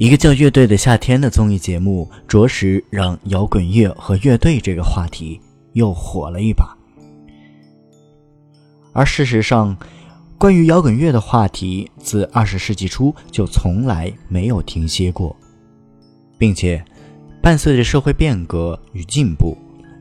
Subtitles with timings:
[0.00, 5.38] 一个叫《乐队的夏天》的综艺节目，着实让摇滚乐和乐队这个话题
[5.74, 6.74] 又火了一把。
[8.94, 9.76] 而事实上，
[10.38, 15.36] 关于摇滚乐的话题，自二十世纪初就从来没有停歇过，
[16.38, 16.82] 并且
[17.42, 19.54] 伴随着社会变革与进步，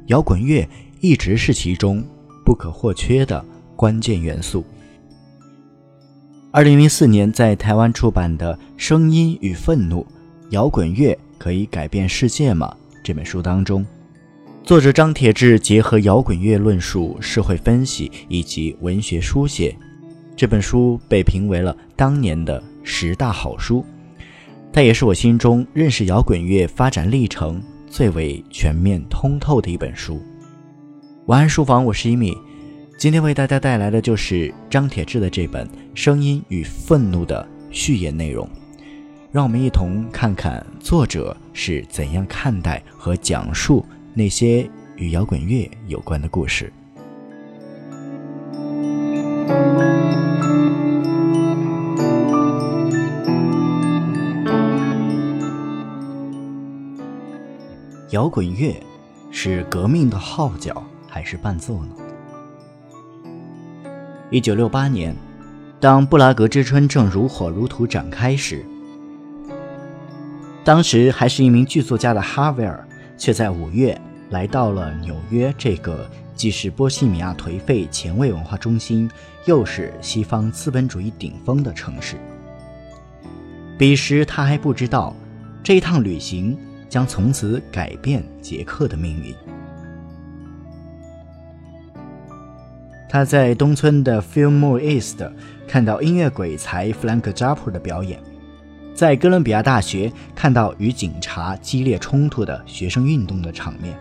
[0.07, 0.65] 摇滚乐
[1.01, 2.01] 一直是其中
[2.45, 3.43] 不可或缺的
[3.75, 4.63] 关键元素。
[6.51, 10.03] 二零零四年在台湾出版的《声音与愤怒：
[10.49, 13.85] 摇滚乐可以改变世界吗》这本书当中，
[14.63, 19.77] 作者张铁志结合摇滚乐论述、社会分析以及文学书写，
[20.35, 23.85] 这本书被评为了当年的十大好书。
[24.73, 30.19] 它也是我心中认识摇滚乐发展历程最为全面通透的一本书。
[31.27, 32.35] 晚安书房，我是一米。
[32.99, 38.45] 今天为大家带来的就是张铁志的这本《声音与愤怒》的序言内容，
[39.31, 46.73] 让我们一同看看作者是怎样看待和讲述那些与摇滚乐有关的故事。
[58.09, 58.75] 摇滚乐
[59.31, 62.08] 是革命的号角还是伴奏呢？
[64.31, 65.15] 一九六八年，
[65.79, 68.63] 当布拉格之春正如火如荼展开时，
[70.63, 73.99] 当时还是一名剧作家的哈维尔，却在五月
[74.29, 79.09] 来到了纽约这个既是波西米亚颓废前卫文化中心，
[79.45, 82.15] 又是西方资本主义顶峰的城市。
[83.79, 85.15] 彼时他还不知道，
[85.63, 86.55] 这一趟旅行
[86.87, 89.33] 将从此改变捷克的命运。
[93.11, 95.27] 他在东村的 Fillmore East
[95.67, 98.21] 看到音乐鬼才弗兰克·扎普的表演，
[98.93, 103.97] 在哥伦比亚大学看到与警察激烈冲突的学生运动的场面。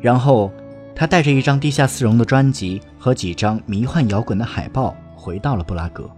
[0.00, 0.52] 然后，
[0.92, 6.10] 他带着一张地下丝绒的专辑和几张迷幻摇滚的海报回到了布拉格。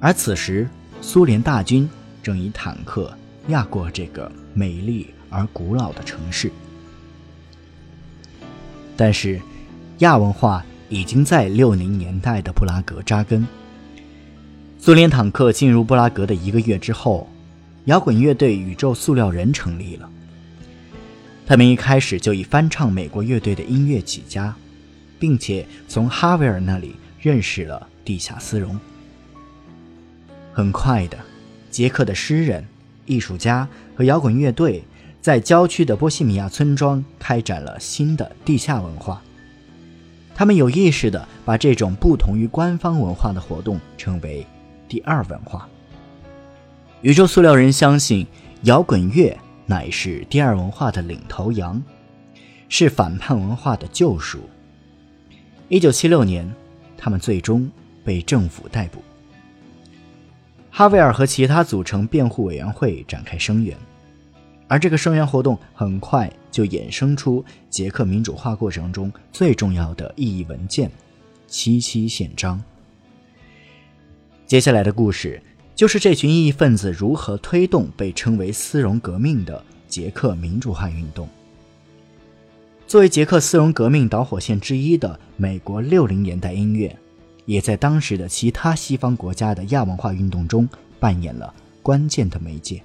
[0.00, 0.68] 而此时，
[1.00, 1.88] 苏联大军
[2.24, 3.16] 正以坦克
[3.46, 6.50] 压过这个美丽而古老的城市。
[8.96, 9.40] 但是，
[9.98, 13.46] 亚文化已经在六零年代的布拉格扎根。
[14.78, 17.28] 苏联坦克进入布拉格的一个月之后，
[17.86, 20.08] 摇滚乐队宇宙塑料人成立了。
[21.46, 24.54] 他们一开始就以翻唱美国乐队的音乐起家，
[25.18, 28.78] 并且从哈维尔那里认识了地下丝绒。
[30.52, 31.18] 很快的，
[31.70, 32.64] 捷克的诗人、
[33.06, 34.84] 艺术家和摇滚乐队。
[35.24, 39.22] 在郊区的波西米亚村庄开展了新的地下文化。
[40.34, 44.46] 他们有意识地把这种不同于官方文化的活动称为
[44.86, 45.66] “第二文化”。
[47.00, 48.26] 宇宙塑料人相信，
[48.64, 51.82] 摇滚乐乃是第二文化的领头羊，
[52.68, 54.40] 是反叛文化的救赎。
[55.68, 56.54] 一九七六年，
[56.98, 57.66] 他们最终
[58.04, 59.02] 被政府逮捕。
[60.70, 63.74] 哈维尔和其他组成辩护委员会，展开声援。
[64.66, 70.88] 而这个声援活动很快就衍生出捷克民主化过程中最重要的意义文件
[71.46, 72.58] 《七七宪章》。
[74.46, 75.42] 接下来的故事
[75.74, 81.28] 就是这群异议分子如何推动被称为“丝绒革命”的捷克民主化运动。
[82.86, 86.96] 作为捷克丝绒革命导火线之一的美国六零年代音乐，
[87.44, 90.68] 也在当时的其他西方国家的亚文化运动中
[91.00, 92.82] 扮演了关键的媒介。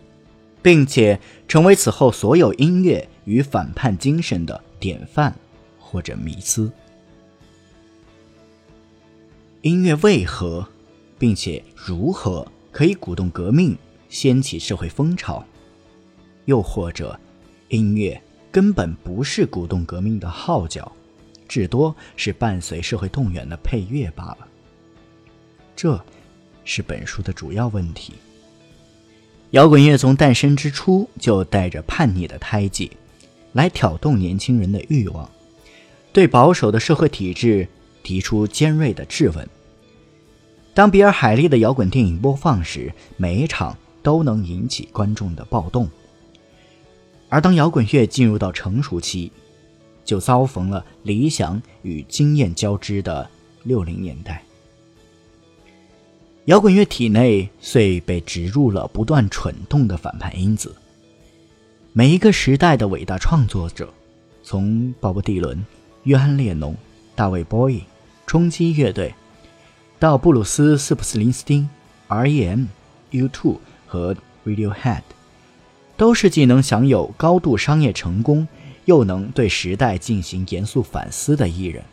[0.62, 5.34] 并且成为此后所有音乐与反叛精神的典范
[5.80, 6.72] 或者迷思。
[9.62, 10.68] 音乐为何，
[11.18, 15.45] 并且如何可以鼓动革命、掀起社会风潮？
[16.45, 17.19] 又或者，
[17.68, 18.19] 音乐
[18.51, 20.92] 根本不是鼓动革命的号角，
[21.48, 24.48] 至多是伴随社会动员的配乐罢了？
[25.75, 26.04] 这，
[26.63, 28.13] 是本书的主要问题。
[29.51, 32.92] 摇滚乐从诞生之初就带着叛逆的胎记，
[33.54, 35.28] 来挑动年轻人的欲望，
[36.13, 37.68] 对保守的社会体制
[38.04, 39.50] 提出尖锐的质问。
[40.75, 45.90] 当比尔·海利的摇滚电影播放时，每一场都能引起观众的暴动。
[47.28, 49.31] 而当摇滚乐进入到成熟期，
[50.06, 53.28] 就遭逢了理想与经验交织的
[53.63, 54.44] 六零年代。
[56.50, 60.75] 摇滚乐体内遂被植入了不断蠢动的反叛因子。
[61.94, 63.94] 每一个时代的伟大创作者，
[64.42, 65.63] 从鲍勃·迪伦、
[66.06, 66.75] 约翰·列侬、
[67.13, 67.84] 大卫·波伊、
[68.25, 69.13] 冲击乐队，
[70.00, 71.69] 到布鲁斯·斯普林斯汀、
[72.07, 72.66] R.E.M.,
[73.12, 75.04] U2 和 Radiohead，
[75.98, 78.48] 都是既能享有高度商业成功，
[78.86, 81.84] 又能对时代进行严肃反思的艺人。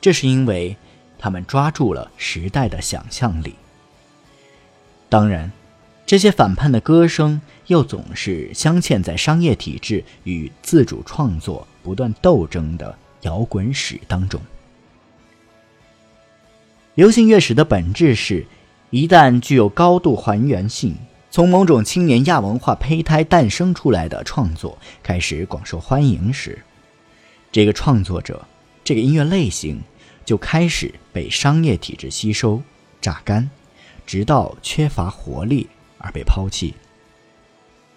[0.00, 0.74] 这是因为
[1.20, 3.54] 他们抓住了时代的想象力。
[5.10, 5.52] 当然，
[6.06, 14.40] 这些反叛的歌声又总是镶嵌在商业体制与自主创作不断斗争的摇滚史当中。
[16.94, 18.46] 流行乐史的本质是，
[18.90, 20.96] 一旦具有高度还原性、
[21.30, 26.58] 从某种青年亚文化胚胎诞生出来的创作开始广受欢迎时，
[27.52, 28.44] 这个创作者、
[28.82, 29.80] 这个音乐类型
[30.30, 32.62] 就开始被商业体制吸收、
[33.00, 33.50] 榨干。
[34.06, 35.68] 直到缺乏活力
[35.98, 36.72] 而被抛弃。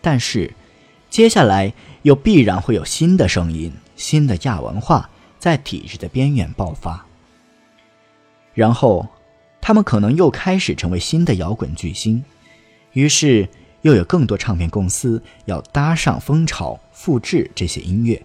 [0.02, 0.52] 但是，
[1.12, 1.72] 接下来
[2.02, 7.06] 又必然会有新的声音、新的亚文化在体制的边缘爆发，
[8.56, 9.08] 然后
[9.62, 12.24] 他们可能又开始成为新的摇滚巨星，
[12.94, 13.48] 于是
[13.84, 18.20] 又有更多唱片公司要搭上风潮，复制这些音乐。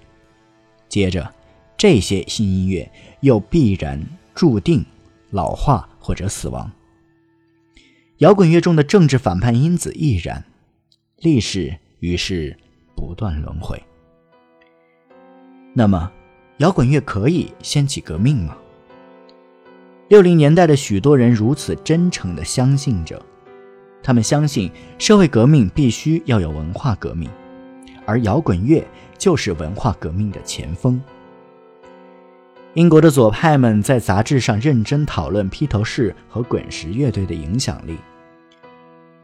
[0.88, 1.30] 接着，
[1.78, 2.90] 这些新音乐
[3.20, 4.04] 又必然
[4.34, 4.84] 注定
[5.30, 6.70] 老化或者死亡。
[8.18, 10.44] 摇滚乐中的政治反叛因子亦然，
[11.18, 12.58] 历史于是
[12.96, 13.80] 不断轮回。
[15.72, 16.10] 那么，
[16.56, 18.58] 摇滚乐可以掀起革命吗？
[20.08, 23.24] 六零年代的许多人如此真诚地相信着，
[24.02, 27.30] 他们相信社会革命必须要有文化革命，
[28.04, 28.84] 而摇滚乐
[29.16, 31.00] 就是文化革命的前锋。
[32.74, 37.96] 英国的左派们在杂志上认真讨论披头士和滚石乐队的影响力。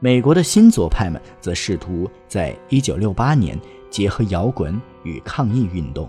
[0.00, 3.60] 美国的新左派们则试图在1968年
[3.90, 6.08] 结合摇滚与抗议运动。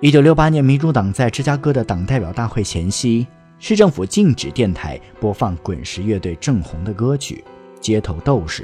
[0.00, 3.26] 1968年，民主党在芝加哥的党代表大会前夕，
[3.58, 7.42] 市政府禁止电台播放滚石乐队正红的歌曲
[7.80, 8.62] 《街头斗士》，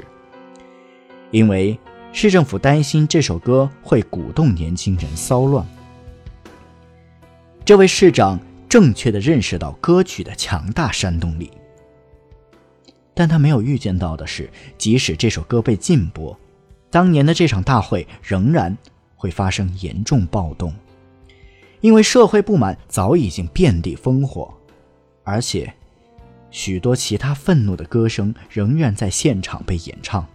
[1.31, 1.79] 因为
[2.11, 5.65] 市政府担心这首歌会鼓动年轻人骚乱。
[7.63, 11.51] 这位市长正确的认识到歌曲的强大煽动力。
[13.13, 16.37] 但他没有预见到的是，即使这首歌被禁播，
[16.89, 18.75] 当年的这场大会仍然
[19.15, 20.73] 会发生严重暴动，
[21.81, 24.51] 因为社会不满早已经遍地烽火，
[25.23, 25.71] 而且
[26.49, 30.25] 许多其他愤怒的歌声仍然在现场被演唱。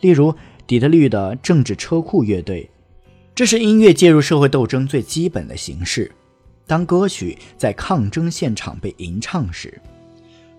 [0.00, 0.34] 例如，
[0.66, 2.68] 底特律的政治车库乐队，
[3.34, 6.10] 这是音乐介入社会斗争最基本的形式。
[6.66, 9.80] 当歌曲在抗争现场被吟唱时，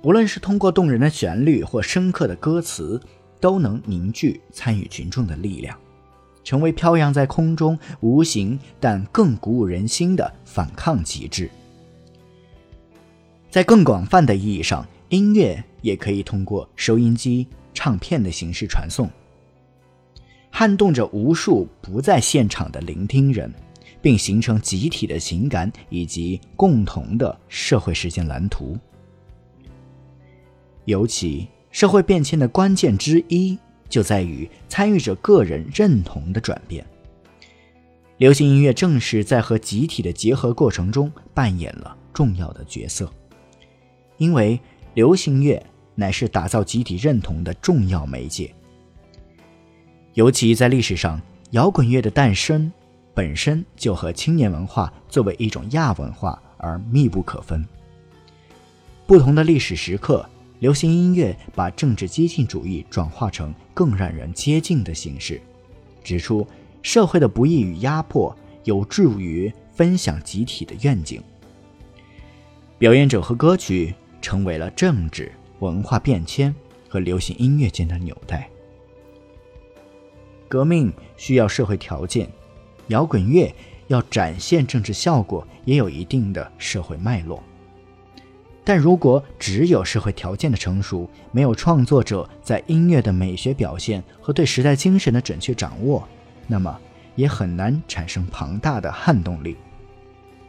[0.01, 2.99] 无论是通过动人的旋律或深刻的歌词，
[3.39, 5.77] 都能凝聚参与群众的力量，
[6.43, 11.49] 成为飘扬在空中、无形但更鼓舞人心的反抗旗帜。
[13.49, 19.09] 在更广泛的意义上，音乐也可以通过收音机、唱片的形式传送，
[20.51, 23.51] 撼动着无数不在现场的聆听人，
[24.01, 28.77] 并形成集体的情感以及共同的社会实践蓝图。
[30.85, 33.57] 尤其社会变迁的关键之一，
[33.89, 36.85] 就在于参与者个人认同的转变。
[38.17, 43.11] 流行音乐正是在和集体的结合过程中扮演了重要的角色，
[44.17, 44.59] 因为
[44.93, 48.53] 流行乐乃是打造集体认同的重要媒介。
[50.13, 52.71] 尤其在历史上，摇滚乐的诞生
[53.13, 57.65] 本身就和青年文化作为一种亚文化而密不可分。
[59.07, 60.25] 不同的历史时刻。
[60.61, 65.41] 流行音乐把政治激进主义转化成更让人接近的形式，
[66.03, 66.47] 指出
[66.83, 71.19] 社会的不易与压迫，有助于分享集体的愿景。
[72.77, 76.53] 表演者和歌曲成为了政治文化变迁
[76.87, 78.47] 和流行音乐间的纽带。
[80.51, 82.29] 革命需要社会条件，
[82.87, 83.55] 摇滚乐
[83.87, 87.41] 要展现政治效果，也有一定的社会脉络。
[88.61, 96.05] 但如果只有社会条件的成熟，没有创作者在音乐的美学表现和对时代精神的准确掌握，
[96.47, 96.77] 那么
[97.15, 99.55] 也很难产生庞大的撼动力。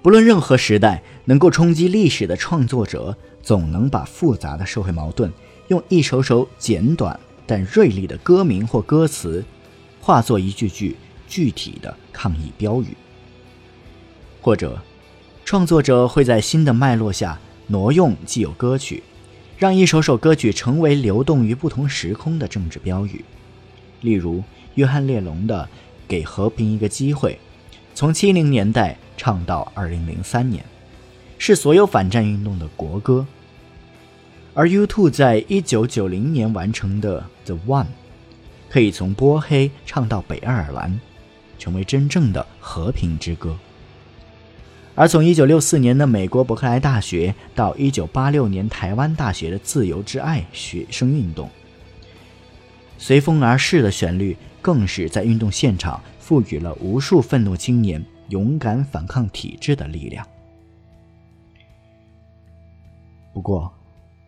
[0.02, 5.32] 不论任何时代，能够冲击历史的创作者，总能把复杂的社会矛盾，
[5.68, 9.44] 用一首首简短但锐利的歌名或歌词，
[10.02, 12.88] 化作一句句具体的抗议标语。
[14.42, 14.82] 或者，
[15.46, 17.38] 创作者会在新的脉络下。
[17.68, 19.02] 挪用既有歌曲，
[19.56, 23.24] 让一首首歌曲成为流动于不同时空的政治标语。
[24.02, 24.42] 例如，
[24.74, 25.64] 约翰列侬的
[26.08, 27.38] 《给和平一个机会》，
[27.94, 30.62] 从七零年代唱到二零零三年，
[31.38, 33.24] 是所有反战运动的国歌。
[34.52, 37.84] 而 U2 在一九九零年完成的《The One》，
[38.72, 40.98] 可以从波黑唱到北爱尔兰，
[41.58, 43.54] 成为真正的和平之歌。
[44.94, 51.50] 而从一九六四年的美国伯克莱大学到一九八六年台湾大学的自由之爱学生运动，
[52.96, 60.26] 随风而逝的旋律，更是在运动现场赋予了无数愤怒青年勇敢反抗体制的力量。
[63.34, 63.70] 不过，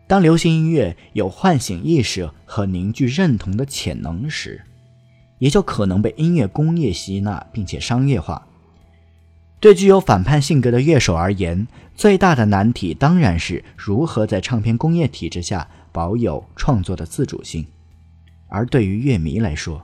[0.07, 4.61] 当流行音乐有唤醒意识和凝聚认同的潜能时，
[5.39, 8.47] 也就可能被音乐工业吸纳并且商业化。
[9.59, 17.65] 对具有反叛性格的乐手而言，最大的难题当然是如何在唱片工业体制下保有创作的自主性。
[18.47, 19.83] 而对于乐迷来说，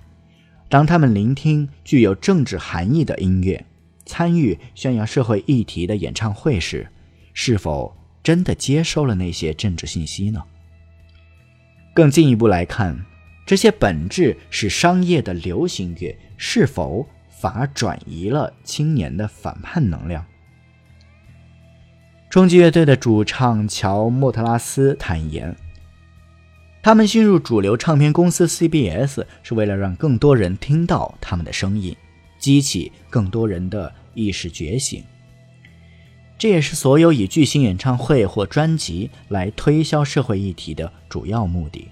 [0.69, 3.65] 当他们聆听具有政治含义的音乐，
[4.05, 6.87] 参与宣扬社会议题的演唱会时，
[7.33, 10.43] 是否真的接收了那些政治信息呢？
[11.93, 13.05] 更进一步来看，
[13.45, 17.07] 这些本质是商业的流行乐是否？
[17.29, 20.23] 反而转移了青年的反叛能量。
[22.29, 25.55] 冲击乐队的主唱乔·莫特拉斯坦言，
[26.83, 31.97] 他们进入主流唱片公司 CBS 是为了让更多人听到他们的声音，
[32.37, 35.03] 激起更多人的意识觉醒。
[36.41, 41.87] 这也是所有以巨星演唱会或专辑来推销社会议题的主要目的。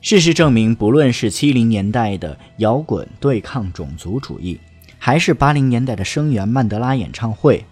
[0.00, 4.58] 事实证明，不论是七零年代的摇滚对抗种族主义，
[4.96, 7.62] 还是八零年代的声援曼德拉演唱会，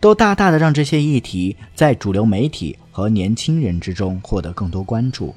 [0.00, 5.34] 都大大的让这些议题在主流媒体和年轻人之中获得更多关注，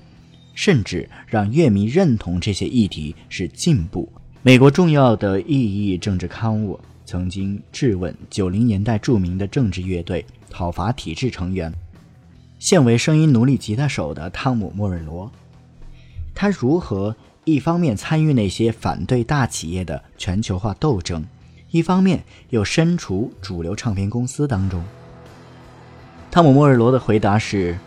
[0.53, 4.07] 甚至让乐迷认同这些议题是进步。
[4.41, 11.73] 美国重要的意义政治刊物曾经质问九零年代著名的政治乐队讨伐体制成员，
[12.59, 15.31] 现为声音奴隶吉他手的汤姆·莫瑞罗。
[16.35, 21.23] 他如何一方面参与那些反对大企业的全球化斗争，
[21.71, 24.83] 一方面又身处主流唱片公司当中？
[26.29, 27.77] 汤姆·莫瑞罗的回答是：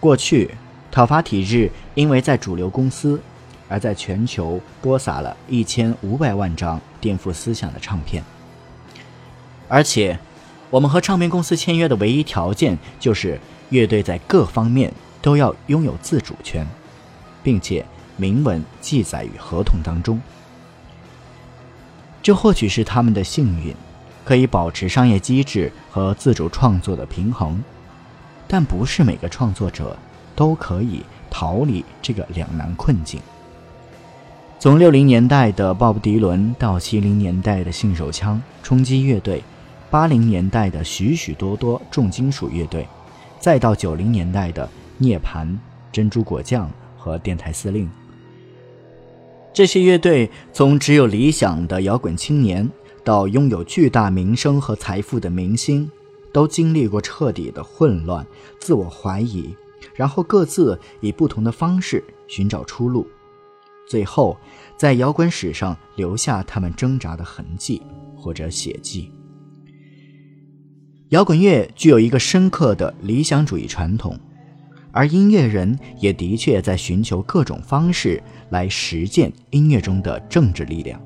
[0.00, 0.50] 过去
[0.90, 3.20] 讨伐体制，因为在主流公司，
[3.68, 8.24] 而在全球播撒了一千五百万张颠覆思想的唱片，
[9.68, 10.18] 而且
[10.70, 14.92] 我们和唱片公司签约的唯一条件就是乐队在各方面
[15.22, 16.66] 都要拥有自主权。
[17.46, 20.20] 并且明文记载于合同当中，
[22.20, 23.72] 这或许是他们的幸运，
[24.24, 27.62] 可以保持商业机制和自主创作的平衡。
[28.48, 29.96] 但不是每个创作者
[30.34, 33.20] 都可以逃离这个两难困境。
[34.58, 39.44] 从六零年代的鲍勃迪伦到七零年代的信手枪冲击乐队，
[39.96, 42.86] 八零年代的许许多多重金属乐队，
[43.40, 45.48] 再到九零年代的涅槃、
[45.90, 46.70] 珍珠果酱。
[46.94, 47.88] 和电台司令，
[49.54, 52.68] 这些乐队从只有理想的摇滚青年，
[53.02, 55.90] 到拥有巨大名声和财富的明星，
[56.30, 58.26] 都经历过彻底的混乱、
[58.60, 59.56] 自我怀疑，
[59.94, 63.06] 然后各自以不同的方式寻找出路，
[63.88, 64.36] 最后
[64.76, 67.80] 在摇滚史上留下他们挣扎的痕迹
[68.14, 69.10] 或者血迹。
[71.10, 74.18] 摇滚乐具有一个深刻的理想主义传统。
[74.90, 81.00] 而音乐人也的确在寻求各种方式来实践音乐中的政治力量。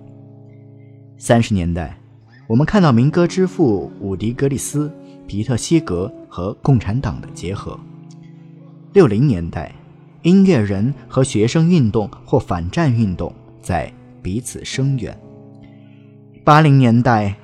[1.19, 1.99] 三十年代，
[2.47, 4.91] 我们看到民歌之父伍迪·格里斯、
[5.27, 7.79] 皮特·西格和共产党的结合。
[8.93, 9.75] 六零年代，
[10.23, 13.93] 音乐人和学生运动或反战运动在
[14.23, 15.15] 彼此声援。
[16.43, 17.37] 八零年代。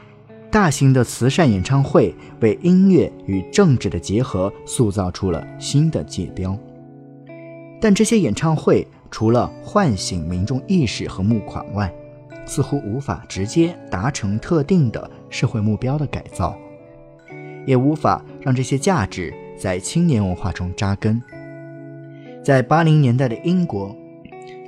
[0.57, 6.59] 大型的慈善演唱会为音乐与政治的结合塑造出了新的界标，
[7.79, 11.93] 但这些演唱会除了唤醒民众意识和募款外，
[12.47, 16.57] 似乎无法直接达成特定的社会目标的改造，
[17.67, 21.23] 也无法让这些价值在青年文化中扎根。
[22.43, 23.95] 在八零年代的英国，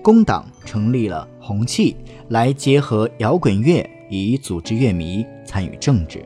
[0.03, 1.97] 工党成立了红气，
[2.29, 3.89] 来结合摇滚乐。
[4.11, 6.23] 以组织乐迷参与政治，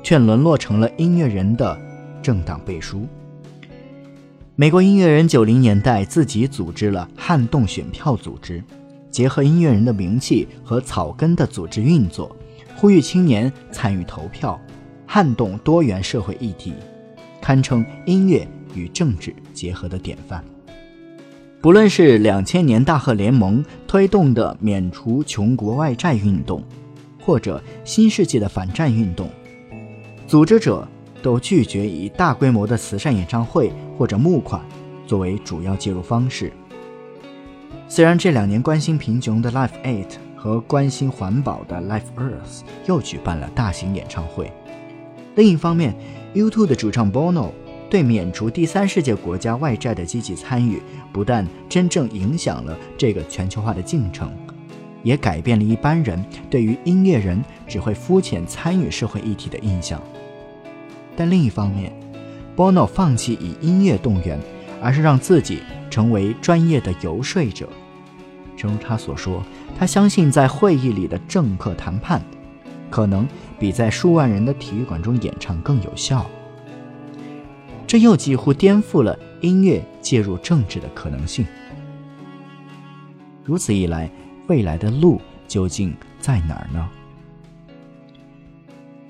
[0.00, 1.76] 却沦落成了音乐人的
[2.22, 3.04] 政党背书。
[4.54, 8.62] 美国音乐人九零年代自己组织了撼动选票组织，
[9.10, 12.34] 结合音乐人的名气和草根的组织运作，
[12.76, 14.56] 呼吁青年参与投票，
[15.04, 16.74] 撼动多元社会议题，
[17.40, 20.44] 堪称音乐与政治结合的典范。
[21.60, 26.62] 不论是两千年大和联盟推动的免除穷国外债运动，
[27.24, 29.30] 或者新世纪的反战运动，
[30.26, 30.86] 组织者
[31.22, 34.60] 都拒绝以大规模的慈善演唱会或者募款
[35.06, 36.52] 作为主要介入方式。
[37.88, 44.52] 虽然这两年关心贫穷的 Life Eight 和关心环保的 Life Earth 又举办了大型演唱会，
[45.34, 45.94] 另一方面
[46.34, 47.50] ，U2 的主唱 Bono
[47.88, 54.30] 对免除第三世界国家外债的积极参与，不但真正影响了这个全球化的进程，
[55.04, 56.20] 也改变了一般人
[56.50, 60.02] 对于音乐人只会肤浅参与社会议题的印象。
[61.14, 61.92] 但另一方面
[62.56, 64.40] ，Bono 放弃以音乐动员，
[64.82, 67.68] 而是让自己成为专业的游说者。
[68.56, 69.42] 正如他所说，
[69.78, 72.22] 他相信在会议里的政客谈判，
[72.90, 76.24] 可能比在数万人的体育馆中演唱更有效。
[77.86, 81.46] 这又几乎颠覆了音乐介入政治的可能性。
[83.44, 84.10] 如此一来，
[84.46, 86.88] 未来的路究竟在哪儿呢？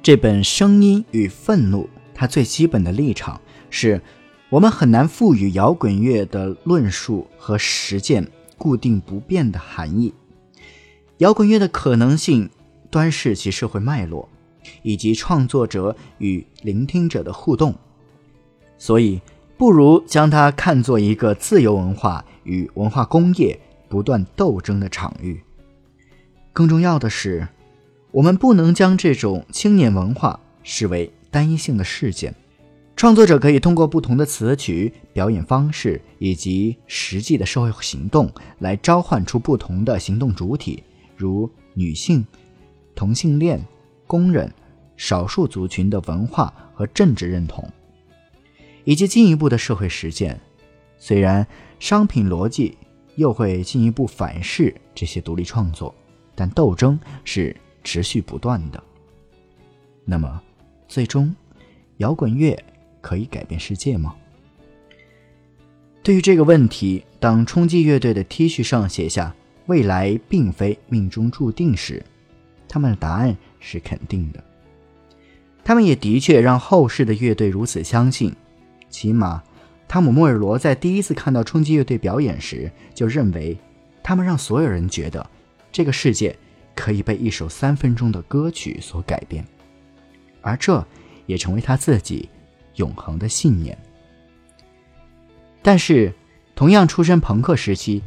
[0.03, 4.01] 这本《声音与愤怒》，它最基本的立场是：
[4.51, 10.13] 我们很难赋予摇滚乐的论述和实践固定不变的含义。
[11.19, 12.51] 摇滚乐的可能性
[12.91, 14.29] 端视其社会脉络，
[14.83, 17.75] 以及创作者与聆听者的互动。
[18.77, 19.21] 所以，
[19.57, 23.59] 不如将它看作一个自由文化与文化工业
[23.95, 25.41] 不断斗争的场域。
[26.53, 27.47] 更重要的是。
[28.11, 32.33] 我们不能将这种青年文化视为单一性的事件。
[32.95, 40.85] 创作者可以通过不同的词曲、表演方式以及实际的社会行动来召唤出不同的行动主体，
[41.17, 42.25] 如女性、
[42.95, 43.61] 同性恋、
[44.07, 44.49] 工人、
[44.97, 47.69] 少数族群的文化和政治认同，
[48.85, 50.41] 以及进一步的社会实践。
[50.99, 51.45] 虽然
[51.81, 52.79] 商品逻辑
[53.17, 55.95] 又会进一步反噬这些独立创作，
[56.35, 57.55] 但斗争是。
[57.87, 58.83] 持续不断的，
[60.07, 60.43] 那么，
[60.89, 61.37] 最终，
[61.99, 62.59] 摇滚乐
[63.03, 64.17] 可以改变世界吗？
[66.03, 69.37] 对于这个问题，当冲击乐队的 T 恤上写下
[69.69, 72.03] “未来并非命中注定”时，
[72.67, 74.43] 他们的答案是肯定的。
[75.63, 78.35] 他们也的确让后世的乐队如此相信。
[78.89, 79.45] 起码，
[79.95, 83.57] 汤姆·莫尔罗在第一次看到冲击乐队表演时，就认为
[84.03, 85.25] 他们让所有人觉得
[85.71, 86.37] 这个世界。
[86.75, 89.47] 可以被一首三分钟的歌曲所改变，
[90.43, 90.85] 而这
[91.27, 92.29] 也成为他自己
[92.75, 93.79] 永恒的信念。
[95.63, 96.13] 但是，
[96.57, 98.03] 同样出身朋克时期，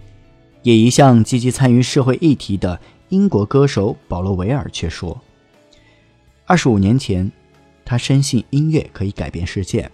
[0.64, 5.22] 也一向积极参与社会议题的英国歌手保罗·维尔却说
[6.46, 7.32] ：“二十五年前，
[7.86, 9.90] 他深信音乐可以改变世界，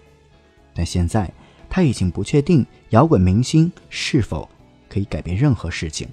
[0.74, 1.32] 但现在
[1.74, 4.48] 他已经不确定摇滚明星是否
[4.88, 6.06] 可以改变任何事情，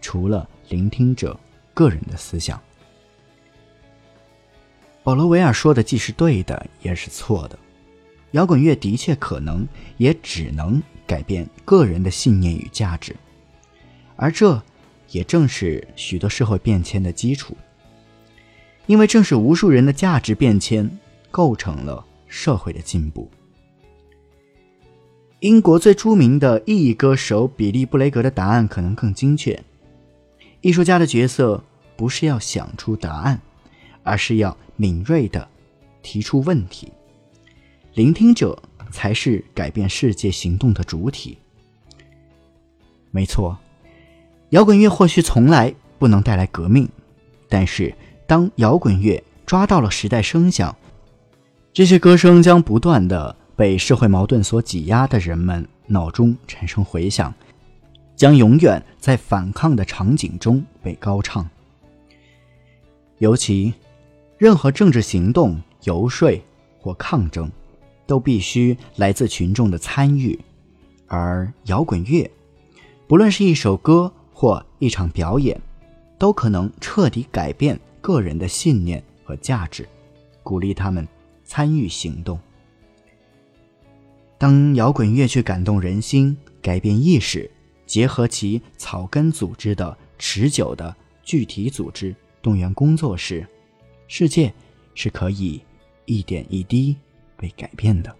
[0.00, 1.38] 除了聆听者。”
[1.72, 2.60] 个人的思想，
[5.04, 7.56] 保罗·维尔说的既是对的，也是错的。
[8.32, 9.64] 摇滚乐的确可能，
[9.98, 13.14] 也只能改变个人的信念与价值，
[14.16, 14.60] 而这
[15.10, 17.56] 也正是许多社会变迁的基础。
[18.86, 20.90] 因为正是无数人的价值变迁，
[21.30, 23.30] 构成了社会的进步。
[25.40, 29.62] 英国最著名的异议歌手比利·布雷格的答案可能更精确：
[30.60, 31.62] 艺术家的角色。
[31.96, 33.40] 不是要想出答案，
[34.04, 35.48] 而是要敏锐地
[36.00, 36.92] 提出问题。
[37.94, 38.56] 聆听者
[38.92, 41.36] 才是改变世界行动的主体。
[43.10, 43.58] 没错，
[44.50, 46.88] 摇滚乐或许从来不能带来革命，
[47.48, 47.92] 但是
[48.28, 50.76] 当摇滚乐抓到了时代声响，
[51.72, 57.34] 这些歌声将不断地被社会矛盾所挤压的人们脑中产生回响，
[58.14, 61.44] 将永远在反抗的场景中被高唱。
[63.18, 63.74] 尤其，
[64.38, 66.40] 任何政治行动、游说
[66.78, 67.50] 或抗争，
[68.06, 70.38] 都必须来自群众的参与。
[71.08, 72.30] 而摇滚乐，
[73.08, 75.60] 不论是一首歌或一场表演，
[76.16, 79.84] 都可能彻底改变个人的信念和价值，
[80.44, 81.08] 鼓励他们
[81.44, 82.38] 参与行动。
[84.38, 87.50] 当摇滚乐去感动人心、改变意识，
[87.84, 92.14] 结合其草根组织的持久的具体组织。
[92.40, 93.44] 动员工作时，
[94.06, 94.54] 世界
[94.94, 95.60] 是可以
[96.04, 96.96] 一点一滴
[97.36, 98.14] 被改变的。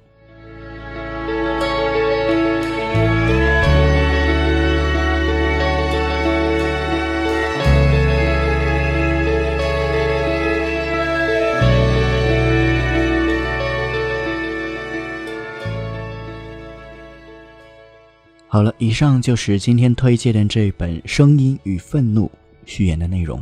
[18.50, 22.24] 好了，以上就是今天推荐的这本《声音与愤怒》
[22.64, 23.38] 序言的内容。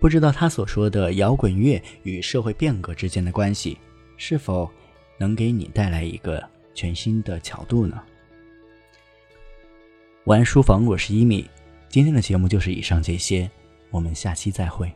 [0.00, 3.76] 不知道他所说的摇滚乐与社会变革之间的关系，
[4.16, 4.70] 是否
[5.18, 6.42] 能给你带来一个
[6.72, 8.02] 全新的角度呢？
[10.24, 11.46] 晚安书房，我是一米。
[11.90, 13.50] 今天的节目就是以上这些，
[13.90, 14.90] 我们下期再会。